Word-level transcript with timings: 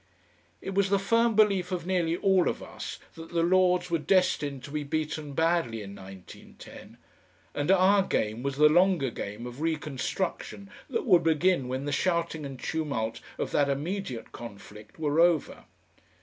It 0.61 0.73
was 0.73 0.89
the 0.89 0.97
firm 0.97 1.35
belief 1.35 1.71
of 1.71 1.85
nearly 1.85 2.17
all 2.17 2.49
of 2.49 2.63
us 2.63 2.97
that 3.13 3.33
the 3.33 3.43
Lords 3.43 3.91
were 3.91 3.99
destined 3.99 4.63
to 4.63 4.71
be 4.71 4.83
beaten 4.83 5.33
badly 5.33 5.83
in 5.83 5.93
1910, 5.93 6.97
and 7.53 7.69
our 7.71 8.01
game 8.01 8.41
was 8.41 8.55
the 8.55 8.67
longer 8.67 9.11
game 9.11 9.45
of 9.45 9.61
reconstruction 9.61 10.71
that 10.89 11.05
would 11.05 11.21
begin 11.21 11.67
when 11.67 11.85
the 11.85 11.91
shouting 11.91 12.47
and 12.47 12.59
tumult 12.59 13.21
of 13.37 13.51
that 13.51 13.69
immediate 13.69 14.31
conflict 14.31 14.97
were 14.97 15.19
over. 15.19 15.65